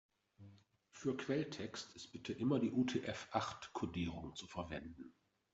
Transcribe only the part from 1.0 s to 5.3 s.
Quelltext ist bitte immer die UTF-acht-Kodierung zu verwenden.